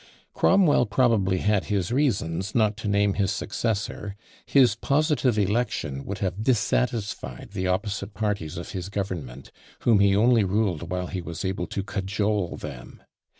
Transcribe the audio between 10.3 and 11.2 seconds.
ruled while